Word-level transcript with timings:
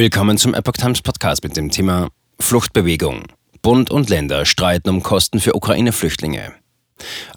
Willkommen 0.00 0.38
zum 0.38 0.54
Epoch 0.54 0.78
Times 0.78 1.02
Podcast 1.02 1.44
mit 1.44 1.58
dem 1.58 1.70
Thema 1.70 2.08
Fluchtbewegung. 2.38 3.24
Bund 3.60 3.90
und 3.90 4.08
Länder 4.08 4.46
streiten 4.46 4.88
um 4.88 5.02
Kosten 5.02 5.40
für 5.40 5.54
Ukraine-Flüchtlinge. 5.54 6.54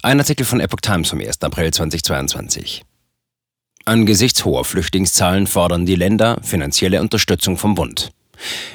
Ein 0.02 0.18
Artikel 0.18 0.46
von 0.46 0.60
Epoch 0.60 0.80
Times 0.80 1.10
vom 1.10 1.20
1. 1.20 1.42
April 1.42 1.74
2022. 1.74 2.82
Angesichts 3.84 4.46
hoher 4.46 4.64
Flüchtlingszahlen 4.64 5.46
fordern 5.46 5.84
die 5.84 5.94
Länder 5.94 6.38
finanzielle 6.42 7.02
Unterstützung 7.02 7.58
vom 7.58 7.74
Bund. 7.74 8.12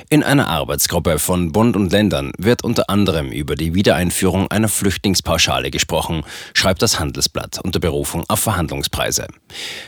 In 0.10 0.24
einer 0.24 0.48
Arbeitsgruppe 0.48 1.20
von 1.20 1.52
Bund 1.52 1.76
und 1.76 1.92
Ländern 1.92 2.32
wird 2.38 2.64
unter 2.64 2.90
anderem 2.90 3.32
über 3.32 3.56
die 3.56 3.76
Wiedereinführung 3.76 4.50
einer 4.50 4.68
Flüchtlingspauschale 4.68 5.72
gesprochen, 5.72 6.24
schreibt 6.54 6.82
das 6.82 7.00
Handelsblatt 7.00 7.60
unter 7.64 7.80
Berufung 7.80 8.26
auf 8.28 8.40
Verhandlungspreise. 8.40 9.28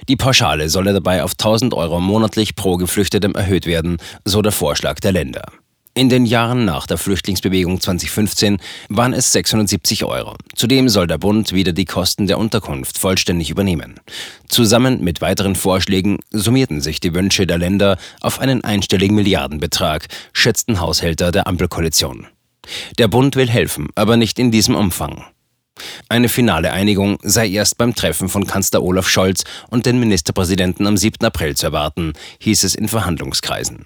Die 0.08 0.16
Pauschale 0.16 0.70
solle 0.70 0.94
dabei 0.94 1.24
auf 1.24 1.32
1000 1.32 1.74
Euro 1.74 2.00
monatlich 2.00 2.56
pro 2.56 2.78
Geflüchtetem 2.78 3.34
erhöht 3.34 3.66
werden, 3.66 3.98
so 4.26 4.42
der 4.42 4.52
Vorschlag 4.52 5.00
der 5.00 5.12
Länder. 5.12 5.44
In 5.94 6.08
den 6.08 6.26
Jahren 6.26 6.64
nach 6.64 6.88
der 6.88 6.98
Flüchtlingsbewegung 6.98 7.82
2015 7.82 8.60
waren 8.88 9.12
es 9.12 9.34
670 9.34 10.06
Euro. 10.06 10.38
Zudem 10.56 10.88
soll 10.88 11.06
der 11.06 11.18
Bund 11.18 11.52
wieder 11.52 11.74
die 11.74 11.84
Kosten 11.84 12.28
der 12.28 12.38
Unterkunft 12.38 12.98
vollständig 12.98 13.50
übernehmen. 13.50 14.00
Zusammen 14.48 15.04
mit 15.04 15.20
weiteren 15.20 15.56
Vorschlägen 15.56 16.20
summierten 16.32 16.80
sich 16.80 17.02
die 17.02 17.14
Wünsche 17.14 17.46
der 17.46 17.58
Länder 17.58 17.98
auf 18.22 18.40
einen 18.40 18.64
einstelligen 18.64 19.18
Milliardenbetrag, 19.18 20.08
schätzten 20.32 20.80
Haushälter 20.80 21.34
der 21.34 21.48
Ampelkoalition. 21.48 22.28
Der 22.98 23.10
Bund 23.10 23.36
will 23.36 23.50
helfen, 23.50 23.90
aber 23.96 24.16
nicht 24.16 24.40
in 24.40 24.50
diesem 24.50 24.76
Umfang. 24.76 25.26
Eine 26.08 26.30
finale 26.30 26.72
Einigung 26.72 27.18
sei 27.22 27.50
erst 27.50 27.78
beim 27.78 27.96
Treffen 27.96 28.30
von 28.30 28.48
Kanzler 28.48 28.82
Olaf 28.82 29.10
Scholz 29.10 29.44
und 29.70 29.86
den 29.86 30.00
Ministerpräsidenten 30.00 30.88
am 30.88 30.96
7. 30.96 31.26
April 31.26 31.58
zu 31.58 31.66
erwarten, 31.66 32.14
hieß 32.40 32.64
es 32.64 32.76
in 32.76 32.88
Verhandlungskreisen. 32.88 33.86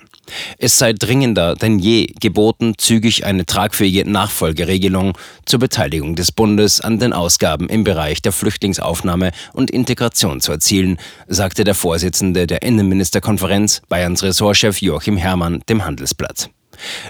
Es 0.58 0.78
sei 0.78 0.94
dringender 0.94 1.56
denn 1.56 1.80
je 1.80 2.08
geboten, 2.20 2.74
zügig 2.78 3.26
eine 3.26 3.46
tragfähige 3.46 4.09
Nachfolgeregelung 4.09 5.17
zur 5.45 5.59
Beteiligung 5.59 6.16
des 6.16 6.32
Bundes 6.32 6.82
an 6.82 7.00
den 7.00 7.14
Ausgaben 7.14 7.70
im 7.70 7.84
Bereich 7.84 8.22
der 8.22 8.32
Flüchtlingsaufnahme 8.32 9.32
und 9.54 9.72
Integration 9.72 10.42
zu 10.42 10.52
erzielen, 10.52 10.98
sagte 11.28 11.64
der 11.64 11.76
Vorsitzende 11.76 12.48
der 12.48 12.62
Innenministerkonferenz, 12.62 13.82
Bayerns 13.90 14.23
Ressortchef 14.23 14.82
Joachim 14.82 15.17
Herrmann, 15.17 15.62
dem 15.70 15.86
Handelsblatt. 15.86 16.50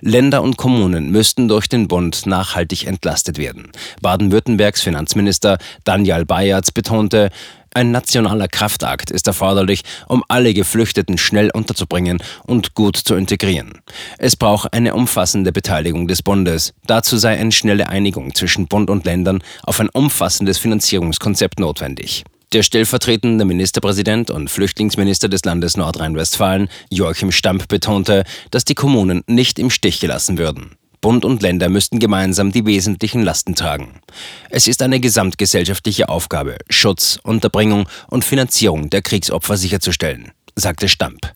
Länder 0.02 0.44
und 0.44 0.58
Kommunen 0.58 1.12
müssten 1.12 1.48
durch 1.48 1.68
den 1.68 1.88
Bund 1.88 2.26
nachhaltig 2.26 2.86
entlastet 2.86 3.38
werden. 3.38 3.72
Baden-Württembergs 4.02 4.82
Finanzminister 4.82 5.58
Daniel 5.84 6.26
Bayerz 6.26 6.72
betonte, 6.72 7.30
ein 7.76 7.92
nationaler 7.92 8.48
Kraftakt 8.48 9.12
ist 9.12 9.28
erforderlich, 9.28 9.82
um 10.08 10.24
alle 10.28 10.54
Geflüchteten 10.54 11.18
schnell 11.18 11.50
unterzubringen 11.52 12.24
und 12.46 12.74
gut 12.74 12.98
zu 12.98 13.16
integrieren. 13.16 13.82
Es 14.18 14.36
braucht 14.36 14.74
eine 14.74 14.96
umfassende 14.96 15.52
Beteiligung 15.52 16.08
des 16.08 16.24
Bundes. 16.24 16.74
Dazu 16.88 17.18
sei 17.18 17.38
eine 17.38 17.52
schnelle 17.52 17.90
Einigung 17.90 18.34
zwischen 18.34 18.68
Bund 18.68 18.90
und 18.90 19.06
Ländern 19.06 19.44
auf 19.64 19.80
ein 19.80 19.90
umfassendes 19.90 20.58
Finanzierungskonzept 20.58 21.60
notwendig. 21.60 22.24
Der 22.54 22.64
stellvertretende 22.64 23.44
Ministerpräsident 23.44 24.32
und 24.32 24.50
Flüchtlingsminister 24.50 25.28
des 25.28 25.44
Landes 25.44 25.76
Nordrhein-Westfalen, 25.76 26.70
Joachim 26.90 27.32
Stamp, 27.32 27.68
betonte, 27.68 28.24
dass 28.52 28.64
die 28.64 28.76
Kommunen 28.76 29.24
nicht 29.28 29.60
im 29.60 29.70
Stich 29.70 30.00
gelassen 30.00 30.38
würden. 30.38 30.78
Bund 31.06 31.24
und 31.24 31.44
Länder 31.44 31.70
müssten 31.70 32.00
gemeinsam 32.00 32.52
die 32.52 32.66
wesentlichen 32.66 33.22
Lasten 33.22 33.54
tragen. 33.54 34.02
Es 34.50 34.68
ist 34.68 34.82
eine 34.82 35.00
gesamtgesellschaftliche 35.00 36.10
Aufgabe, 36.10 36.58
Schutz, 36.68 37.20
Unterbringung 37.22 37.88
und 38.08 38.26
Finanzierung 38.26 38.90
der 38.90 39.04
Kriegsopfer 39.04 39.56
sicherzustellen, 39.56 40.32
sagte 40.56 40.90
Stamp. 40.90 41.36